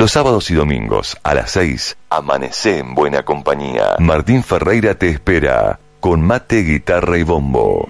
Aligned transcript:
Los 0.00 0.12
sábados 0.12 0.50
y 0.50 0.54
domingos 0.54 1.18
a 1.22 1.34
las 1.34 1.50
6, 1.50 1.98
amanece 2.08 2.78
en 2.78 2.94
buena 2.94 3.22
compañía. 3.22 3.96
Martín 3.98 4.42
Ferreira 4.42 4.94
te 4.94 5.10
espera 5.10 5.78
con 6.00 6.22
mate, 6.22 6.62
guitarra 6.62 7.18
y 7.18 7.22
bombo. 7.22 7.86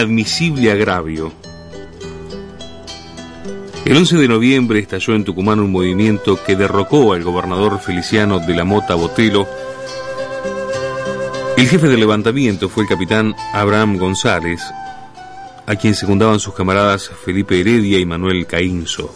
Inadmisible 0.00 0.70
agravio. 0.70 1.30
El 3.84 3.96
11 3.98 4.16
de 4.16 4.28
noviembre 4.28 4.78
estalló 4.78 5.14
en 5.14 5.24
Tucumán 5.24 5.60
un 5.60 5.70
movimiento 5.70 6.42
que 6.42 6.56
derrocó 6.56 7.12
al 7.12 7.22
gobernador 7.22 7.78
Feliciano 7.80 8.38
de 8.38 8.54
la 8.54 8.64
Mota 8.64 8.94
Botelo. 8.94 9.46
El 11.58 11.68
jefe 11.68 11.86
del 11.88 12.00
levantamiento 12.00 12.70
fue 12.70 12.84
el 12.84 12.88
capitán 12.88 13.34
Abraham 13.52 13.98
González, 13.98 14.62
a 15.66 15.76
quien 15.76 15.94
secundaban 15.94 16.40
sus 16.40 16.54
camaradas 16.54 17.10
Felipe 17.22 17.60
Heredia 17.60 17.98
y 17.98 18.06
Manuel 18.06 18.46
Caínzo. 18.46 19.14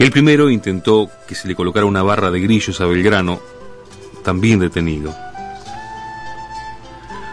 El 0.00 0.10
primero 0.10 0.50
intentó 0.50 1.08
que 1.28 1.36
se 1.36 1.46
le 1.46 1.54
colocara 1.54 1.86
una 1.86 2.02
barra 2.02 2.32
de 2.32 2.40
grillos 2.40 2.80
a 2.80 2.86
Belgrano, 2.86 3.38
también 4.24 4.58
detenido 4.58 5.27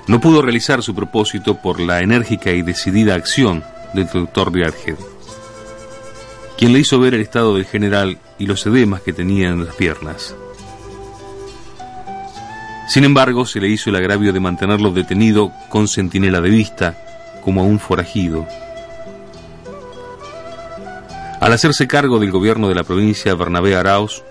no 0.08 0.22
pudo 0.22 0.42
realizar 0.42 0.84
su 0.84 0.94
propósito 0.94 1.56
por 1.56 1.80
la 1.80 2.02
enérgica 2.02 2.52
y 2.52 2.62
decidida 2.62 3.16
acción 3.16 3.64
del 3.94 4.08
doctor 4.08 4.54
Riadhead, 4.54 4.98
quien 6.58 6.74
le 6.74 6.80
hizo 6.80 7.00
ver 7.00 7.14
el 7.16 7.22
estado 7.22 7.56
del 7.56 7.66
general 7.66 8.20
y 8.38 8.46
los 8.46 8.66
edemas 8.66 9.02
que 9.02 9.14
tenía 9.14 9.50
en 9.50 9.66
las 9.66 9.76
piernas. 9.76 10.36
Sin 12.88 13.04
embargo, 13.04 13.46
se 13.46 13.60
le 13.60 13.68
hizo 13.68 13.90
el 13.90 13.96
agravio 13.96 14.32
de 14.32 14.40
mantenerlo 14.40 14.92
detenido 14.92 15.52
con 15.70 15.88
centinela 15.88 16.40
de 16.40 16.50
vista, 16.50 16.96
como 17.44 17.62
a 17.62 17.64
un 17.64 17.80
forajido. 17.80 18.48
Al 21.40 21.52
hacerse 21.52 21.88
cargo 21.88 22.20
del 22.20 22.32
gobierno 22.32 22.70
de 22.70 22.76
la 22.76 22.84
provincia, 22.84 23.34
Bernabé 23.34 23.76
Arauz 23.76 24.24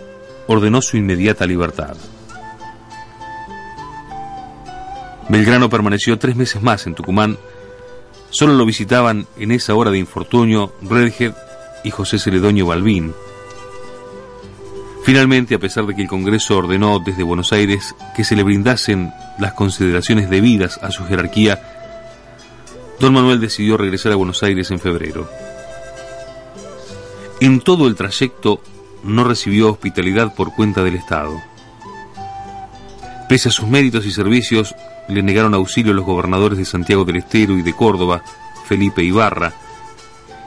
ordenó 0.46 0.82
su 0.82 0.96
inmediata 0.96 1.46
libertad. 1.46 1.96
Belgrano 5.28 5.70
permaneció 5.70 6.18
tres 6.18 6.36
meses 6.36 6.62
más 6.62 6.86
en 6.86 6.94
Tucumán. 6.94 7.38
Solo 8.30 8.54
lo 8.54 8.66
visitaban 8.66 9.26
en 9.36 9.52
esa 9.52 9.74
hora 9.74 9.90
de 9.90 9.98
infortunio 9.98 10.74
Redhead 10.82 11.34
y 11.84 11.90
José 11.90 12.18
Ceredoño 12.18 12.66
Balbín. 12.66 13.14
Finalmente, 15.04 15.54
a 15.54 15.58
pesar 15.58 15.84
de 15.86 15.94
que 15.94 16.02
el 16.02 16.08
Congreso 16.08 16.56
ordenó 16.56 16.98
desde 16.98 17.22
Buenos 17.22 17.52
Aires 17.52 17.94
que 18.16 18.24
se 18.24 18.36
le 18.36 18.42
brindasen 18.42 19.12
las 19.38 19.52
consideraciones 19.52 20.30
debidas 20.30 20.78
a 20.82 20.90
su 20.90 21.04
jerarquía, 21.04 21.60
don 23.00 23.12
Manuel 23.12 23.40
decidió 23.40 23.76
regresar 23.76 24.12
a 24.12 24.16
Buenos 24.16 24.42
Aires 24.42 24.70
en 24.70 24.80
febrero. 24.80 25.28
En 27.40 27.60
todo 27.60 27.86
el 27.86 27.96
trayecto 27.96 28.62
no 29.02 29.24
recibió 29.24 29.70
hospitalidad 29.70 30.34
por 30.34 30.54
cuenta 30.54 30.82
del 30.82 30.94
Estado. 30.94 31.42
Pese 33.28 33.50
a 33.50 33.52
sus 33.52 33.68
méritos 33.68 34.06
y 34.06 34.10
servicios, 34.10 34.74
le 35.08 35.22
negaron 35.22 35.54
auxilio 35.54 35.92
a 35.92 35.94
los 35.94 36.04
gobernadores 36.04 36.58
de 36.58 36.64
Santiago 36.64 37.04
del 37.04 37.16
Estero 37.16 37.56
y 37.58 37.62
de 37.62 37.74
Córdoba, 37.74 38.22
Felipe 38.66 39.02
Ibarra, 39.02 39.52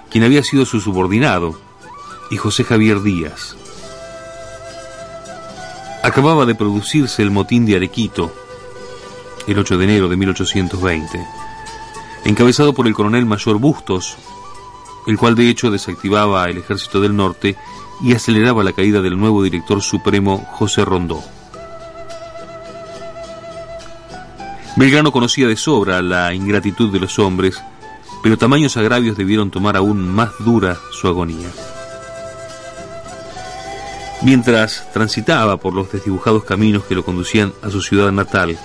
quien 0.09 0.23
había 0.23 0.43
sido 0.43 0.65
su 0.65 0.79
subordinado, 0.79 1.59
y 2.29 2.37
José 2.37 2.63
Javier 2.63 3.01
Díaz. 3.01 3.55
Acababa 6.03 6.45
de 6.45 6.55
producirse 6.55 7.21
el 7.21 7.31
motín 7.31 7.65
de 7.65 7.75
Arequito, 7.75 8.33
el 9.47 9.57
8 9.57 9.77
de 9.77 9.83
enero 9.83 10.09
de 10.09 10.17
1820, 10.17 11.25
encabezado 12.25 12.73
por 12.73 12.87
el 12.87 12.93
coronel 12.93 13.25
mayor 13.25 13.57
Bustos, 13.59 14.17
el 15.05 15.17
cual 15.17 15.35
de 15.35 15.49
hecho 15.49 15.71
desactivaba 15.71 16.45
el 16.45 16.57
ejército 16.57 16.99
del 16.99 17.15
norte 17.15 17.55
y 18.01 18.13
aceleraba 18.13 18.63
la 18.63 18.73
caída 18.73 19.01
del 19.01 19.17
nuevo 19.17 19.41
director 19.41 19.81
supremo 19.81 20.45
José 20.51 20.83
Rondó. 20.83 21.23
Belgrano 24.77 25.11
conocía 25.11 25.47
de 25.47 25.57
sobra 25.57 26.03
la 26.03 26.35
ingratitud 26.35 26.93
de 26.93 26.99
los 26.99 27.17
hombres, 27.17 27.59
pero 28.21 28.37
tamaños 28.37 28.77
agravios 28.77 29.17
debieron 29.17 29.49
tomar 29.49 29.75
aún 29.75 30.07
más 30.07 30.29
dura 30.37 30.77
su 30.91 31.07
agonía. 31.07 31.49
Mientras 34.21 34.87
transitaba 34.93 35.57
por 35.57 35.73
los 35.73 35.91
desdibujados 35.91 36.43
caminos 36.43 36.83
que 36.83 36.93
lo 36.93 37.03
conducían 37.03 37.53
a 37.63 37.71
su 37.71 37.81
ciudad 37.81 38.11
natal, 38.11 38.55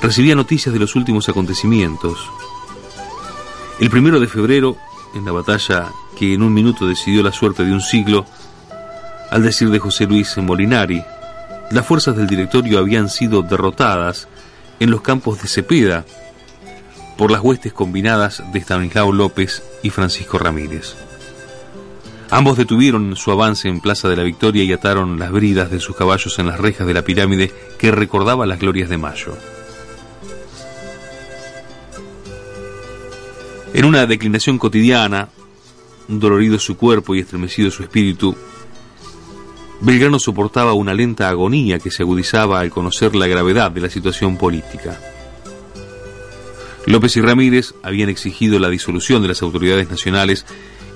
recibía 0.00 0.34
noticias 0.34 0.72
de 0.72 0.80
los 0.80 0.96
últimos 0.96 1.28
acontecimientos. 1.28 2.30
El 3.78 3.90
primero 3.90 4.20
de 4.20 4.26
febrero, 4.26 4.78
en 5.14 5.26
la 5.26 5.32
batalla 5.32 5.92
que 6.16 6.32
en 6.32 6.42
un 6.42 6.54
minuto 6.54 6.86
decidió 6.86 7.22
la 7.22 7.32
suerte 7.32 7.62
de 7.62 7.72
un 7.72 7.82
siglo, 7.82 8.24
al 9.30 9.42
decir 9.42 9.68
de 9.68 9.80
José 9.80 10.06
Luis 10.06 10.34
Molinari, 10.38 11.04
las 11.70 11.86
fuerzas 11.86 12.16
del 12.16 12.26
directorio 12.26 12.78
habían 12.78 13.08
sido 13.08 13.42
derrotadas 13.42 14.28
en 14.80 14.90
los 14.90 15.02
campos 15.02 15.42
de 15.42 15.48
Cepeda 15.48 16.04
por 17.16 17.30
las 17.30 17.40
huestes 17.40 17.72
combinadas 17.72 18.42
de 18.52 18.60
Stanislao 18.60 19.12
López 19.12 19.62
y 19.82 19.90
Francisco 19.90 20.38
Ramírez. 20.38 20.94
Ambos 22.30 22.56
detuvieron 22.56 23.14
su 23.16 23.30
avance 23.30 23.68
en 23.68 23.80
Plaza 23.80 24.08
de 24.08 24.16
la 24.16 24.22
Victoria 24.22 24.64
y 24.64 24.72
ataron 24.72 25.18
las 25.18 25.30
bridas 25.30 25.70
de 25.70 25.78
sus 25.78 25.94
caballos 25.94 26.38
en 26.38 26.46
las 26.46 26.58
rejas 26.58 26.86
de 26.86 26.94
la 26.94 27.02
pirámide 27.02 27.52
que 27.78 27.92
recordaba 27.92 28.46
las 28.46 28.58
glorias 28.58 28.88
de 28.88 28.98
Mayo. 28.98 29.36
En 33.72 33.84
una 33.84 34.06
declinación 34.06 34.58
cotidiana, 34.58 35.28
dolorido 36.08 36.58
su 36.58 36.76
cuerpo 36.76 37.14
y 37.14 37.20
estremecido 37.20 37.70
su 37.70 37.82
espíritu, 37.82 38.36
Belgrano 39.84 40.18
soportaba 40.18 40.72
una 40.72 40.94
lenta 40.94 41.28
agonía 41.28 41.78
que 41.78 41.90
se 41.90 42.04
agudizaba 42.04 42.58
al 42.58 42.70
conocer 42.70 43.14
la 43.14 43.26
gravedad 43.26 43.70
de 43.70 43.82
la 43.82 43.90
situación 43.90 44.38
política. 44.38 44.98
López 46.86 47.18
y 47.18 47.20
Ramírez 47.20 47.74
habían 47.82 48.08
exigido 48.08 48.58
la 48.58 48.70
disolución 48.70 49.20
de 49.20 49.28
las 49.28 49.42
autoridades 49.42 49.90
nacionales 49.90 50.46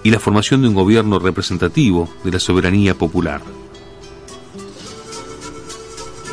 y 0.04 0.10
la 0.10 0.18
formación 0.18 0.62
de 0.62 0.68
un 0.68 0.74
gobierno 0.74 1.18
representativo 1.18 2.08
de 2.24 2.32
la 2.32 2.40
soberanía 2.40 2.94
popular. 2.94 3.42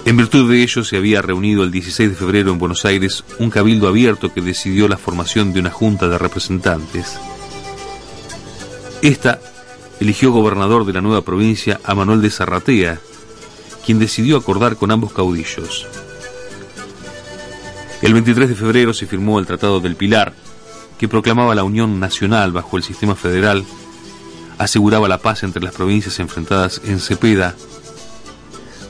En 0.06 0.16
virtud 0.16 0.50
de 0.50 0.64
ello 0.64 0.86
se 0.86 0.96
había 0.96 1.22
reunido 1.22 1.62
el 1.64 1.72
16 1.72 2.12
de 2.12 2.16
febrero 2.16 2.52
en 2.54 2.60
Buenos 2.60 2.86
Aires 2.86 3.26
un 3.38 3.50
cabildo 3.50 3.90
abierto 3.90 4.34
que 4.34 4.40
decidió 4.40 4.88
la 4.88 4.98
formación 4.98 5.52
de 5.52 5.60
una 5.60 5.72
junta 5.72 6.08
de 6.08 6.18
representantes. 6.18 7.20
Esta 9.02 9.42
eligió 10.00 10.32
gobernador 10.32 10.86
de 10.86 10.94
la 10.94 11.02
nueva 11.02 11.22
provincia 11.22 11.80
a 11.84 11.96
Manuel 11.96 12.22
de 12.22 12.30
Zarratea, 12.30 13.00
quien 13.86 14.00
decidió 14.00 14.38
acordar 14.38 14.76
con 14.76 14.92
ambos 14.92 15.14
caudillos. 15.14 15.88
El 18.02 18.14
23 18.14 18.50
de 18.50 18.56
febrero 18.56 18.94
se 18.94 19.08
firmó 19.08 19.40
el 19.40 19.46
Tratado 19.46 19.80
del 19.80 19.96
Pilar, 19.96 20.34
que 20.98 21.08
proclamaba 21.08 21.56
la 21.56 21.64
unión 21.64 22.00
nacional 22.00 22.52
bajo 22.52 22.78
el 22.78 22.84
sistema 22.84 23.16
federal, 23.16 23.66
aseguraba 24.58 25.08
la 25.08 25.18
paz 25.18 25.44
entre 25.44 25.64
las 25.64 25.74
provincias 25.74 26.20
enfrentadas 26.20 26.82
en 26.86 27.00
Cepeda, 27.00 27.56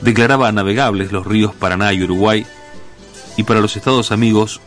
declaraba 0.02 0.52
navegables 0.52 1.12
los 1.12 1.26
ríos 1.26 1.54
Paraná 1.54 1.92
y 1.92 2.02
Uruguay, 2.02 2.46
y 3.36 3.42
para 3.42 3.60
los 3.60 3.76
estados 3.76 4.12
amigos 4.12 4.60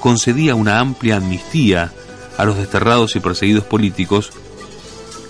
concedía 0.00 0.54
una 0.54 0.80
amplia 0.80 1.16
amnistía 1.16 1.92
a 2.36 2.44
los 2.44 2.56
desterrados 2.56 3.16
y 3.16 3.20
perseguidos 3.20 3.64
políticos 3.64 4.32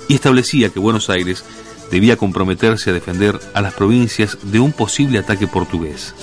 y 0.08 0.14
establecía 0.14 0.70
que 0.70 0.80
Buenos 0.80 1.10
Aires 1.10 1.44
debía 1.90 2.16
comprometerse 2.16 2.90
a 2.90 2.94
defender 2.94 3.38
a 3.54 3.60
las 3.60 3.74
provincias 3.74 4.38
de 4.42 4.60
un 4.60 4.72
posible 4.72 5.18
ataque 5.18 5.46
portugués. 5.46 6.14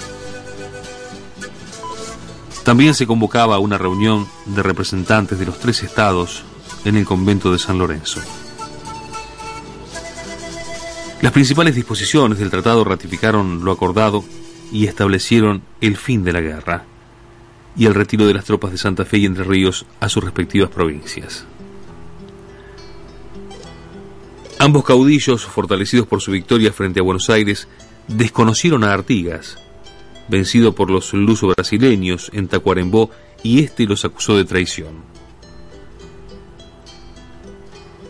También 2.63 2.95
se 2.95 3.05
convocaba 3.05 3.59
una 3.59 3.77
reunión 3.77 4.27
de 4.47 4.63
representantes 4.63 5.37
de 5.37 5.45
los 5.45 5.59
tres 5.59 5.83
estados 5.83 6.43
en 6.83 6.97
el 6.97 7.05
convento 7.05 7.51
de 7.51 7.59
San 7.59 7.77
Lorenzo. 7.77 8.19
Las 11.21 11.31
principales 11.31 11.75
disposiciones 11.75 12.39
del 12.39 12.49
tratado 12.49 12.83
ratificaron 12.83 13.63
lo 13.63 13.71
acordado 13.71 14.23
y 14.71 14.87
establecieron 14.87 15.61
el 15.79 15.97
fin 15.97 16.23
de 16.23 16.33
la 16.33 16.41
guerra 16.41 16.85
y 17.77 17.85
el 17.85 17.93
retiro 17.93 18.25
de 18.25 18.33
las 18.33 18.45
tropas 18.45 18.71
de 18.71 18.77
Santa 18.77 19.05
Fe 19.05 19.19
y 19.19 19.25
Entre 19.25 19.43
Ríos 19.43 19.85
a 19.99 20.09
sus 20.09 20.23
respectivas 20.23 20.69
provincias. 20.69 21.45
Ambos 24.65 24.83
caudillos, 24.83 25.45
fortalecidos 25.45 26.07
por 26.07 26.21
su 26.21 26.31
victoria 26.31 26.73
frente 26.73 26.99
a 26.99 27.03
Buenos 27.03 27.29
Aires, 27.29 27.67
desconocieron 28.07 28.83
a 28.83 28.93
Artigas, 28.93 29.59
vencido 30.27 30.73
por 30.73 30.89
los 30.89 31.13
luso-brasileños 31.13 32.31
en 32.33 32.47
Tacuarembó, 32.47 33.11
y 33.43 33.63
éste 33.63 33.85
los 33.85 34.05
acusó 34.05 34.35
de 34.35 34.43
traición. 34.43 35.03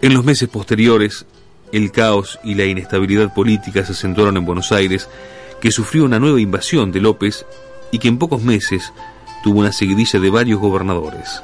En 0.01 0.13
los 0.13 0.23
meses 0.23 0.47
posteriores, 0.47 1.25
el 1.73 1.91
caos 1.91 2.39
y 2.41 2.55
la 2.55 2.63
inestabilidad 2.63 3.33
política 3.33 3.85
se 3.85 3.91
acentuaron 3.91 4.37
en 4.37 4.45
Buenos 4.45 4.71
Aires, 4.71 5.09
que 5.59 5.73
sufrió 5.73 6.05
una 6.05 6.21
nueva 6.21 6.39
invasión 6.39 6.89
de 6.93 7.01
López 7.01 7.45
y 7.91 7.99
que 7.99 8.07
en 8.07 8.17
pocos 8.17 8.41
meses 8.41 8.93
tuvo 9.43 9.59
una 9.59 9.73
seguidilla 9.73 10.21
de 10.21 10.29
varios 10.29 10.61
gobernadores. 10.61 11.43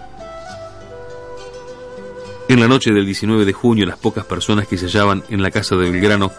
En 2.51 2.59
la 2.59 2.67
noche 2.67 2.91
del 2.91 3.05
19 3.05 3.45
de 3.45 3.53
junio, 3.53 3.85
las 3.85 3.97
pocas 3.97 4.25
personas 4.25 4.67
que 4.67 4.77
se 4.77 4.87
hallaban 4.87 5.23
en 5.29 5.41
la 5.41 5.51
casa 5.51 5.77
de 5.77 5.89
Belgrano 5.89 6.33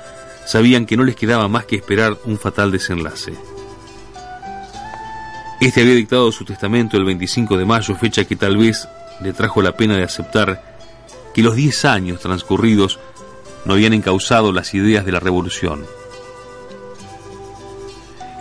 sabían 0.45 0.85
que 0.85 0.95
no 0.95 1.05
les 1.05 1.17
quedaba 1.17 1.49
más 1.49 1.65
que 1.65 1.77
esperar 1.77 2.19
un 2.27 2.39
fatal 2.39 2.71
desenlace. 2.71 3.33
Este 5.59 5.81
había 5.81 5.95
dictado 5.95 6.31
su 6.31 6.45
testamento 6.45 6.99
el 6.99 7.07
25 7.07 7.57
de 7.57 7.65
mayo, 7.65 7.97
fecha 7.97 8.27
que 8.27 8.37
tal 8.37 8.59
vez 8.59 8.87
le 9.23 9.33
trajo 9.33 9.63
la 9.63 9.75
pena 9.75 9.97
de 9.97 10.03
aceptar 10.03 10.77
que 11.33 11.41
los 11.41 11.57
10 11.57 11.87
años 11.87 12.21
transcurridos 12.21 13.01
no 13.65 13.73
habían 13.73 13.95
encausado 13.95 14.53
las 14.53 14.75
ideas 14.75 15.07
de 15.07 15.13
la 15.13 15.21
revolución. 15.21 15.87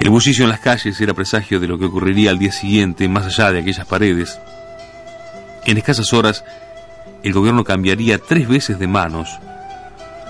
El 0.01 0.09
bullicio 0.09 0.43
en 0.43 0.49
las 0.49 0.59
calles 0.59 0.99
era 0.99 1.13
presagio 1.13 1.61
de 1.61 1.69
lo 1.69 1.79
que 1.79 1.85
ocurriría 1.85 2.31
al 2.31 2.37
día 2.37 2.51
siguiente 2.51 3.07
más 3.07 3.27
allá 3.27 3.53
de 3.53 3.59
aquellas 3.59 3.87
paredes. 3.87 4.41
En 5.65 5.77
escasas 5.77 6.11
horas, 6.11 6.43
el 7.23 7.33
gobierno 7.33 7.63
cambiaría 7.63 8.17
tres 8.17 8.47
veces 8.47 8.79
de 8.79 8.87
manos. 8.87 9.29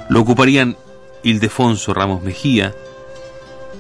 Lo 0.10 0.22
ocuparían 0.22 0.76
Ildefonso 1.24 1.94
Ramos 1.94 2.22
Mejía, 2.22 2.74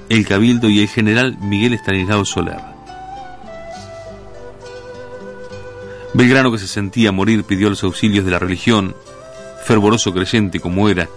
el 0.09 0.27
Cabildo 0.27 0.69
y 0.69 0.81
el 0.81 0.87
general 0.87 1.37
Miguel 1.39 1.73
Estanislao 1.73 2.25
Soler. 2.25 2.59
Belgrano, 6.13 6.51
que 6.51 6.57
se 6.57 6.67
sentía 6.67 7.11
morir, 7.11 7.43
pidió 7.45 7.69
los 7.69 7.83
auxilios 7.83 8.25
de 8.25 8.31
la 8.31 8.39
religión, 8.39 8.95
fervoroso 9.65 10.13
creyente 10.13 10.59
como 10.59 10.89
era, 10.89 11.07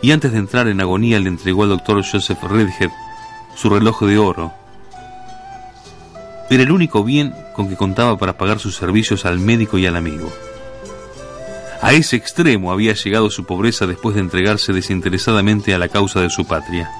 y 0.00 0.12
antes 0.12 0.32
de 0.32 0.38
entrar 0.38 0.68
en 0.68 0.80
agonía 0.80 1.18
le 1.18 1.28
entregó 1.28 1.64
al 1.64 1.70
doctor 1.70 2.04
Joseph 2.04 2.42
Redhead 2.44 2.90
su 3.56 3.68
reloj 3.68 4.02
de 4.02 4.18
oro. 4.18 4.52
Era 6.50 6.62
el 6.62 6.70
único 6.70 7.02
bien 7.02 7.34
con 7.54 7.68
que 7.68 7.76
contaba 7.76 8.16
para 8.16 8.38
pagar 8.38 8.60
sus 8.60 8.76
servicios 8.76 9.26
al 9.26 9.40
médico 9.40 9.76
y 9.78 9.86
al 9.86 9.96
amigo. 9.96 10.32
A 11.80 11.92
ese 11.92 12.16
extremo 12.16 12.72
había 12.72 12.92
llegado 12.94 13.30
su 13.30 13.44
pobreza 13.44 13.86
después 13.86 14.16
de 14.16 14.20
entregarse 14.20 14.72
desinteresadamente 14.72 15.74
a 15.74 15.78
la 15.78 15.88
causa 15.88 16.20
de 16.20 16.28
su 16.28 16.44
patria. 16.44 16.90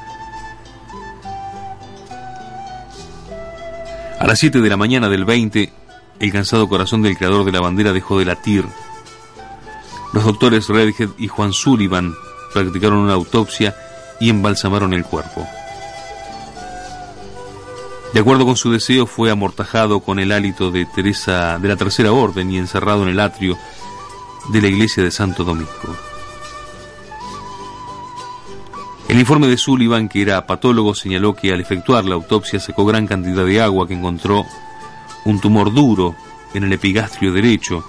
A 4.21 4.27
las 4.27 4.39
7 4.39 4.61
de 4.61 4.69
la 4.69 4.77
mañana 4.77 5.09
del 5.09 5.25
20, 5.25 5.73
el 6.21 6.33
cansado 6.33 6.69
corazón 6.69 7.03
del 7.03 7.17
creador 7.17 7.45
de 7.45 7.53
la 7.53 7.61
bandera 7.61 7.93
dejó 7.93 8.19
de 8.19 8.25
latir. 8.25 8.65
Los 10.13 10.25
doctores 10.25 10.69
Redhead 10.69 11.11
y 11.19 11.29
Juan 11.29 11.53
Sullivan 11.53 12.15
practicaron 12.53 12.99
una 12.99 13.15
autopsia 13.15 13.77
y 14.21 14.31
embalsamaron 14.31 14.93
el 14.93 15.05
cuerpo. 15.05 15.47
De 18.13 18.21
acuerdo 18.21 18.47
con 18.47 18.57
su 18.57 18.73
deseo, 18.73 19.07
fue 19.07 19.31
amortajado 19.31 20.01
con 20.01 20.19
el 20.19 20.33
hálito 20.33 20.71
de 20.71 20.87
Teresa 20.87 21.59
de 21.59 21.69
la 21.69 21.77
Tercera 21.77 22.13
Orden 22.13 22.51
y 22.51 22.59
encerrado 22.59 23.03
en 23.03 23.11
el 23.11 23.21
atrio 23.21 23.59
de 24.49 24.63
la 24.63 24.69
iglesia 24.69 25.03
de 25.03 25.11
Santo 25.11 25.45
Domingo. 25.45 25.69
El 29.09 29.19
informe 29.19 29.47
de 29.47 29.57
Sullivan, 29.57 30.09
que 30.09 30.23
era 30.23 30.47
patólogo, 30.47 30.95
señaló 30.95 31.35
que 31.35 31.53
al 31.53 31.61
efectuar 31.61 32.05
la 32.05 32.15
autopsia 32.15 32.61
secó 32.61 32.85
gran 32.85 33.07
cantidad 33.07 33.45
de 33.45 33.61
agua 33.61 33.89
que 33.89 33.95
encontró 33.95 34.45
un 35.25 35.41
tumor 35.41 35.73
duro 35.73 36.15
en 36.55 36.65
el 36.65 36.73
epigastrio 36.73 37.33
derecho, 37.33 37.85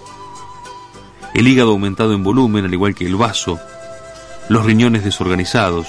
el 1.33 1.47
hígado 1.47 1.71
aumentado 1.71 2.13
en 2.13 2.23
volumen 2.23 2.65
al 2.65 2.73
igual 2.73 2.95
que 2.95 3.05
el 3.05 3.15
vaso, 3.15 3.59
los 4.49 4.65
riñones 4.65 5.03
desorganizados, 5.03 5.87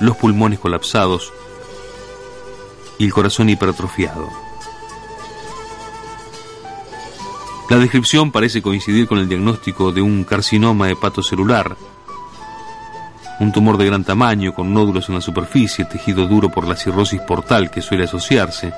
los 0.00 0.16
pulmones 0.16 0.58
colapsados 0.58 1.32
y 2.98 3.04
el 3.04 3.12
corazón 3.12 3.48
hipertrofiado. 3.48 4.47
La 7.68 7.76
descripción 7.76 8.32
parece 8.32 8.62
coincidir 8.62 9.06
con 9.06 9.18
el 9.18 9.28
diagnóstico 9.28 9.92
de 9.92 10.00
un 10.00 10.24
carcinoma 10.24 10.88
hepatocelular, 10.88 11.76
un 13.40 13.52
tumor 13.52 13.76
de 13.76 13.84
gran 13.84 14.04
tamaño 14.04 14.54
con 14.54 14.72
nódulos 14.72 15.10
en 15.10 15.16
la 15.16 15.20
superficie, 15.20 15.84
tejido 15.84 16.26
duro 16.26 16.50
por 16.50 16.66
la 16.66 16.76
cirrosis 16.76 17.20
portal 17.20 17.70
que 17.70 17.82
suele 17.82 18.04
asociarse, 18.04 18.72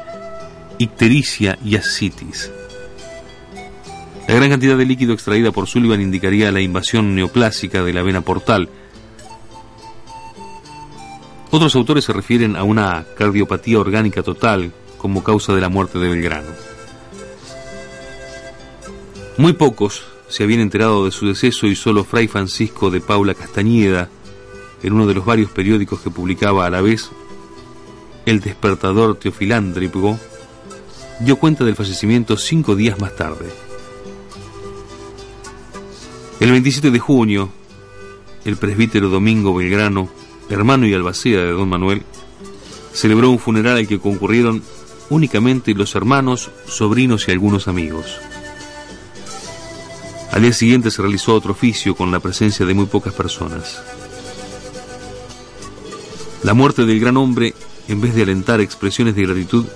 ictericia 0.79 1.57
y 1.65 1.77
ascitis. 1.77 2.51
La 4.27 4.35
gran 4.35 4.51
cantidad 4.51 4.77
de 4.77 4.85
líquido 4.85 5.13
extraída 5.13 5.53
por 5.53 5.69
Sullivan 5.69 6.01
indicaría 6.01 6.51
la 6.51 6.61
invasión 6.61 7.15
neoplásica 7.15 7.83
de 7.85 7.93
la 7.93 8.03
vena 8.03 8.23
portal. 8.23 8.69
Otros 11.53 11.77
autores 11.77 12.05
se 12.05 12.13
refieren 12.13 12.57
a 12.57 12.65
una 12.65 13.07
cardiopatía 13.17 13.79
orgánica 13.79 14.23
total 14.25 14.73
como 14.99 15.23
causa 15.23 15.55
de 15.55 15.61
la 15.61 15.69
muerte 15.69 15.99
de 15.99 16.09
Belgrano. 16.09 16.70
Muy 19.41 19.55
pocos 19.55 20.05
se 20.29 20.43
habían 20.43 20.61
enterado 20.61 21.07
de 21.07 21.11
su 21.11 21.27
deceso 21.27 21.67
y 21.67 21.75
solo 21.75 22.05
Fray 22.05 22.29
Francisco 22.29 22.91
de 22.91 23.01
Paula 23.01 23.33
Castañeda, 23.33 24.11
en 24.83 24.93
uno 24.93 25.07
de 25.07 25.15
los 25.15 25.25
varios 25.25 25.51
periódicos 25.51 26.01
que 26.01 26.11
publicaba 26.11 26.67
a 26.67 26.71
la 26.71 26.83
vez, 26.83 27.09
el 28.27 28.41
despertador 28.41 29.15
teofilándrico, 29.19 30.21
dio 31.21 31.37
cuenta 31.37 31.65
del 31.65 31.75
fallecimiento 31.75 32.37
cinco 32.37 32.77
días 32.77 33.01
más 33.01 33.17
tarde. 33.17 33.47
El 36.39 36.51
27 36.51 36.91
de 36.91 36.99
junio, 36.99 37.49
el 38.45 38.59
presbítero 38.59 39.09
Domingo 39.09 39.55
Belgrano, 39.55 40.11
hermano 40.51 40.87
y 40.87 40.93
albacea 40.93 41.41
de 41.41 41.53
don 41.53 41.71
Manuel, 41.71 42.03
celebró 42.93 43.31
un 43.31 43.39
funeral 43.39 43.79
al 43.79 43.89
que 43.89 44.01
concurrieron 44.01 44.63
únicamente 45.09 45.73
los 45.73 45.95
hermanos, 45.95 46.51
sobrinos 46.67 47.27
y 47.27 47.31
algunos 47.31 47.69
amigos. 47.69 48.21
Al 50.33 50.43
día 50.43 50.53
siguiente 50.53 50.91
se 50.91 51.03
realizó 51.03 51.35
otro 51.35 51.53
oficio 51.53 51.97
con 51.97 52.13
la 52.13 52.21
presencia 52.21 52.65
de 52.65 52.75
muy 52.75 52.87
pocas 52.87 53.13
personas. 53.13 53.83
La 56.43 56.55
muerte 56.55 56.87
del 56.87 57.01
gran 57.01 57.17
hombre, 57.17 57.55
en 57.89 58.01
vez 58.01 58.15
de 58.15 58.23
alentar 58.23 58.61
expresiones 58.61 59.17
de 59.17 59.23
gratitud, 59.23 59.67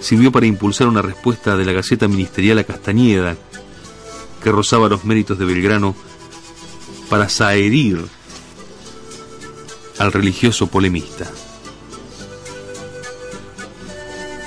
sirvió 0.00 0.30
para 0.32 0.46
impulsar 0.46 0.86
una 0.86 1.02
respuesta 1.02 1.56
de 1.56 1.64
la 1.64 1.72
Gaceta 1.72 2.08
Ministerial 2.08 2.58
a 2.58 2.64
Castañeda, 2.64 3.36
que 4.42 4.52
rozaba 4.52 4.88
los 4.88 5.04
méritos 5.04 5.38
de 5.38 5.44
Belgrano 5.44 5.94
para 7.10 7.28
saherir 7.28 8.02
al 9.98 10.12
religioso 10.12 10.68
polemista. 10.68 11.30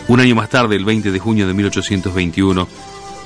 Un 0.07 0.19
año 0.19 0.35
más 0.35 0.49
tarde, 0.49 0.75
el 0.75 0.85
20 0.85 1.11
de 1.11 1.19
junio 1.19 1.45
de 1.45 1.53
1821, 1.53 2.67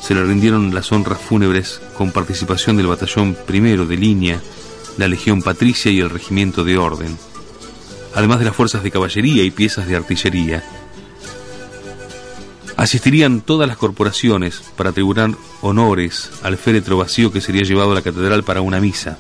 se 0.08 0.16
le 0.16 0.24
rindieron 0.24 0.74
las 0.74 0.94
honras 0.94 1.20
fúnebres 1.20 1.82
con 1.98 2.14
participación 2.14 2.78
del 2.78 2.88
batallón 2.88 3.36
primero 3.46 3.86
de 3.86 3.98
línea, 3.98 4.42
la 4.98 5.10
Legión 5.10 5.42
Patricia 5.42 5.92
y 5.92 6.00
el 6.00 6.10
Regimiento 6.10 6.64
de 6.64 6.78
Orden, 6.78 7.18
además 8.16 8.40
de 8.40 8.46
las 8.46 8.56
fuerzas 8.56 8.84
de 8.84 8.92
caballería 8.92 9.44
y 9.44 9.52
piezas 9.52 9.86
de 9.86 9.98
artillería, 9.98 10.64
Asistirían 12.78 13.42
todas 13.42 13.68
las 13.68 13.76
corporaciones 13.76 14.62
para 14.78 14.94
tribunar 14.94 15.32
honores 15.60 16.32
al 16.42 16.56
féretro 16.56 16.96
vacío 16.96 17.30
que 17.30 17.42
sería 17.42 17.64
llevado 17.64 17.92
a 17.92 17.96
la 17.96 18.02
catedral 18.02 18.44
para 18.44 18.62
una 18.62 18.80
misa. 18.80 19.18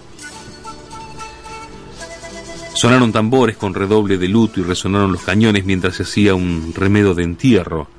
Sonaron 2.76 3.12
tambores 3.12 3.58
con 3.58 3.74
redoble 3.74 4.18
de 4.18 4.30
luto 4.30 4.62
y 4.62 4.64
resonaron 4.64 5.12
los 5.12 5.24
cañones 5.24 5.66
mientras 5.66 5.96
se 5.96 6.04
hacía 6.04 6.34
un 6.34 6.72
remedo 6.74 7.14
de 7.14 7.24
entierro. 7.24 7.90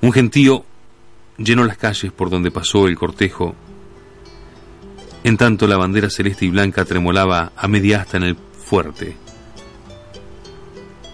Un 0.00 0.12
gentío 0.12 0.64
llenó 1.38 1.64
las 1.64 1.76
calles 1.76 2.12
por 2.12 2.30
donde 2.30 2.50
pasó 2.50 2.86
el 2.86 2.96
cortejo. 2.96 3.54
En 5.22 5.36
tanto 5.36 5.66
la 5.66 5.76
bandera 5.76 6.10
celeste 6.10 6.44
y 6.44 6.50
blanca 6.50 6.84
tremolaba 6.84 7.52
a 7.56 7.68
media 7.68 8.02
asta 8.02 8.16
en 8.16 8.24
el 8.24 8.36
fuerte. 8.36 9.16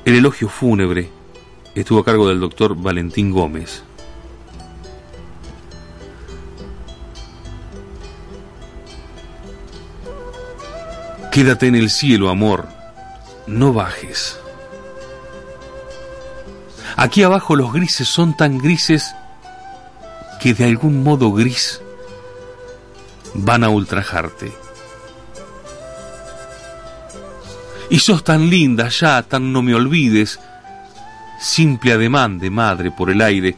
El 0.04 0.14
elogio 0.16 0.48
fúnebre 0.48 1.08
estuvo 1.74 2.00
a 2.00 2.04
cargo 2.04 2.28
del 2.28 2.40
doctor 2.40 2.74
Valentín 2.74 3.30
Gómez. 3.30 3.84
Quédate 11.30 11.68
en 11.68 11.76
el 11.76 11.90
cielo, 11.90 12.28
amor, 12.28 12.66
no 13.46 13.72
bajes. 13.72 14.40
Aquí 16.96 17.22
abajo 17.22 17.54
los 17.54 17.72
grises 17.72 18.08
son 18.08 18.36
tan 18.36 18.58
grises 18.58 19.14
que 20.40 20.54
de 20.54 20.64
algún 20.64 21.04
modo 21.04 21.32
gris 21.32 21.82
van 23.35 23.62
a 23.62 23.68
ultrajarte. 23.68 24.52
Y 27.90 27.99
sos 27.99 28.25
tan 28.25 28.49
linda 28.49 28.88
ya, 28.88 29.23
tan 29.23 29.52
no 29.52 29.62
me 29.62 29.75
olvides, 29.75 30.40
simple 31.40 31.92
ademán 31.92 32.38
de 32.38 32.50
madre 32.50 32.90
por 32.90 33.11
el 33.11 33.20
aire, 33.20 33.56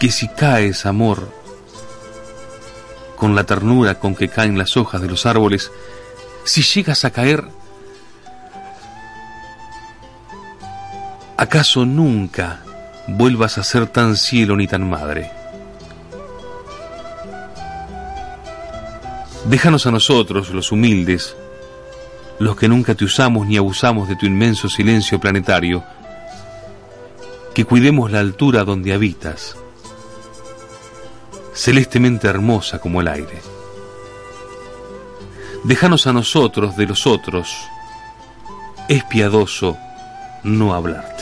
que 0.00 0.10
si 0.10 0.28
caes, 0.28 0.86
amor, 0.86 1.30
con 3.16 3.34
la 3.34 3.44
ternura 3.44 3.98
con 3.98 4.14
que 4.14 4.28
caen 4.28 4.56
las 4.56 4.76
hojas 4.76 5.02
de 5.02 5.08
los 5.08 5.26
árboles, 5.26 5.70
si 6.44 6.62
llegas 6.62 7.04
a 7.04 7.10
caer, 7.10 7.44
¿acaso 11.36 11.84
nunca 11.84 12.60
vuelvas 13.06 13.58
a 13.58 13.64
ser 13.64 13.86
tan 13.86 14.16
cielo 14.16 14.56
ni 14.56 14.66
tan 14.66 14.88
madre? 14.88 15.30
Déjanos 19.46 19.86
a 19.86 19.90
nosotros, 19.90 20.50
los 20.50 20.72
humildes, 20.72 21.36
los 22.38 22.56
que 22.56 22.68
nunca 22.68 22.94
te 22.94 23.04
usamos 23.04 23.46
ni 23.46 23.56
abusamos 23.56 24.08
de 24.08 24.16
tu 24.16 24.26
inmenso 24.26 24.68
silencio 24.68 25.20
planetario, 25.20 25.84
que 27.54 27.64
cuidemos 27.64 28.10
la 28.10 28.20
altura 28.20 28.64
donde 28.64 28.92
habitas, 28.92 29.56
celestemente 31.54 32.26
hermosa 32.26 32.80
como 32.80 33.00
el 33.00 33.08
aire. 33.08 33.40
Déjanos 35.62 36.06
a 36.06 36.12
nosotros 36.12 36.76
de 36.76 36.86
los 36.86 37.06
otros, 37.06 37.54
es 38.88 39.04
piadoso 39.04 39.78
no 40.42 40.74
hablarte. 40.74 41.13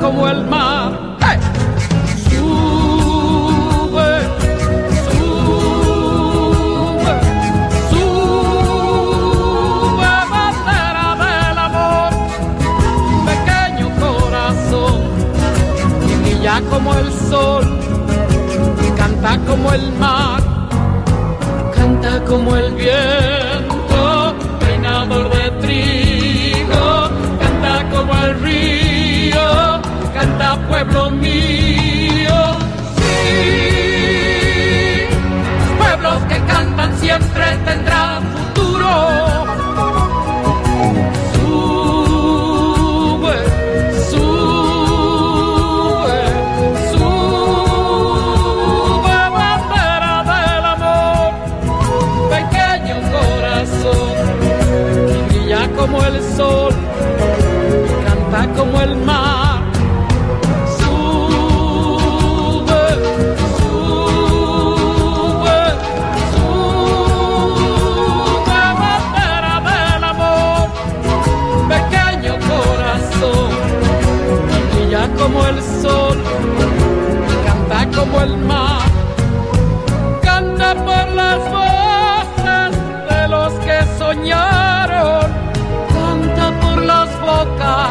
Como 0.00 0.28
el 0.28 0.44
mar. 0.46 0.92
Sube, 2.28 4.10
sube, 5.06 6.26
sube, 7.90 9.22
bandera 10.30 11.08
del 11.22 11.58
amor, 11.58 12.10
pequeño 13.30 13.86
corazón, 14.00 14.98
y 16.08 16.10
brilla 16.22 16.56
como 16.70 16.90
el 16.94 17.08
sol, 17.30 17.64
y 18.86 18.88
canta 18.98 19.32
como 19.46 19.66
el 19.72 19.92
mar, 19.94 20.40
canta 21.74 22.12
como 22.24 22.56
el 22.56 22.68
viento, 22.74 24.34
peinador 24.60 25.24
de 25.30 25.44
trigo, 25.62 26.03
como 28.06 28.24
el 28.24 28.40
río 28.40 29.80
canta 30.12 30.56
pueblo 30.68 31.10
mío. 31.10 32.56
Sí, 32.96 34.22
pueblos 35.78 36.22
que 36.28 36.38
cantan 36.52 36.98
siempre 36.98 37.44
tendrán 37.64 37.93
soñaron, 84.14 85.26
canta 85.92 86.60
por 86.60 86.82
las 86.82 87.08
bocas 87.20 87.83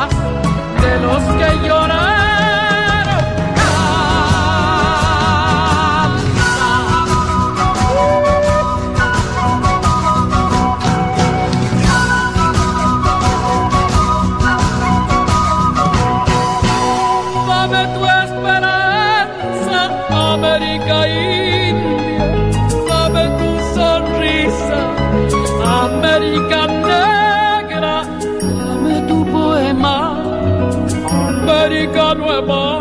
América 32.14 32.16
Nueva. 32.16 32.80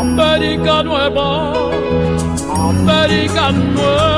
América 0.00 0.82
Nueva. 0.82 1.52
América 2.68 3.52
Nueva. 3.52 4.17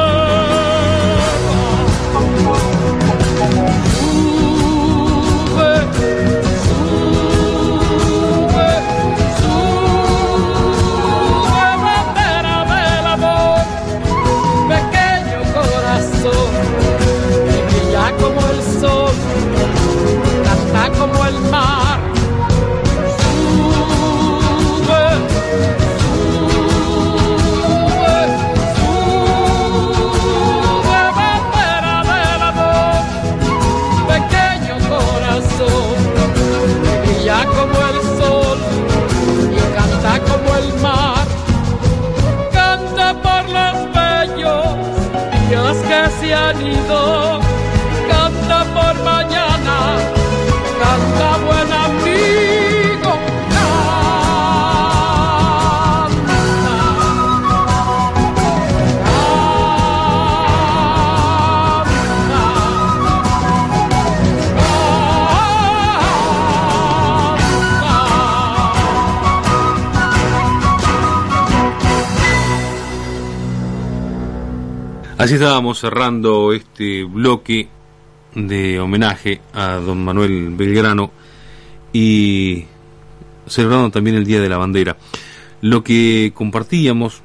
Así 75.21 75.35
estábamos 75.35 75.79
cerrando 75.79 76.55
este 76.55 77.05
bloque 77.05 77.69
de 78.35 78.81
homenaje 78.81 79.43
a 79.53 79.75
don 79.75 80.03
Manuel 80.03 80.49
Belgrano 80.57 81.11
y 81.93 82.65
celebrando 83.47 83.91
también 83.91 84.17
el 84.17 84.25
Día 84.25 84.41
de 84.41 84.49
la 84.49 84.57
Bandera. 84.57 84.97
Lo 85.61 85.85
que 85.85 86.33
compartíamos 86.35 87.21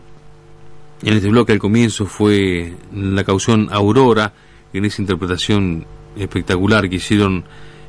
en 1.04 1.14
este 1.14 1.30
bloque 1.30 1.54
al 1.54 1.60
comienzo 1.60 2.06
fue 2.06 2.74
la 2.94 3.24
caución 3.24 3.70
Aurora, 3.72 4.34
en 4.74 4.84
esa 4.84 5.02
interpretación 5.02 5.86
espectacular 6.18 6.90
que 6.90 6.98
hicieron 6.98 7.46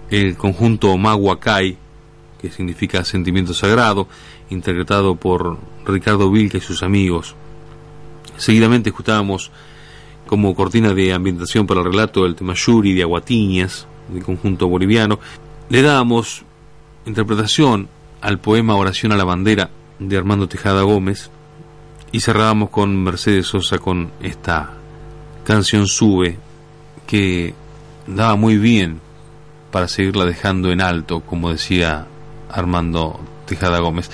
el 0.09 0.37
conjunto 0.37 0.97
Mahuacay, 0.97 1.77
que 2.41 2.53
significa 2.53 3.05
sentimiento 3.05 3.55
sagrado, 3.55 4.07
interpretado 4.51 5.17
por 5.17 5.59
Ricardo 5.85 6.31
Vilca 6.31 6.59
y 6.59 6.61
sus 6.61 6.85
amigos. 6.85 7.35
Seguidamente 8.37 8.91
escuchábamos 8.91 9.51
como 10.27 10.55
cortina 10.55 10.93
de 10.93 11.13
ambientación 11.13 11.67
para 11.67 11.81
el 11.81 11.87
relato 11.87 12.25
del 12.25 12.35
tema 12.35 12.55
Yuri 12.55 12.95
de 12.95 13.03
Aguatiñas, 13.03 13.87
del 14.09 14.25
conjunto 14.25 14.69
boliviano. 14.69 15.19
Le 15.69 15.83
dábamos 15.83 16.45
interpretación 17.07 17.89
al 18.21 18.39
poema 18.39 18.77
Oración 18.77 19.13
a 19.13 19.17
la 19.17 19.25
Bandera 19.25 19.71
de 19.99 20.17
Armando 20.17 20.49
Tejada 20.49 20.83
Gómez 20.83 21.31
y 22.13 22.21
cerrábamos 22.21 22.71
con 22.71 23.03
Mercedes 23.03 23.47
Sosa 23.47 23.79
con 23.79 24.11
esta 24.21 24.75
canción 25.45 25.87
Sube 25.87 26.39
que 27.07 27.55
daba 28.07 28.37
muy 28.37 28.59
bien 28.59 29.01
para 29.71 29.89
seguirla 29.89 30.25
dejando 30.25 30.71
en 30.71 30.81
alto, 30.81 31.21
como 31.21 31.51
decía 31.51 32.07
Armando 32.49 33.21
Tejada 33.47 33.79
Gómez. 33.79 34.11